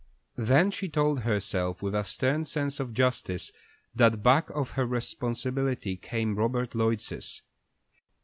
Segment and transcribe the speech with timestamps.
[0.39, 3.51] Then she told herself, with a stern sense of justice,
[3.93, 7.43] that back of her responsibility came Robert Lloyd's.